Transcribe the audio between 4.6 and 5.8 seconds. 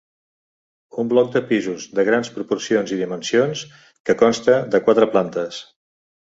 de quatre plantes.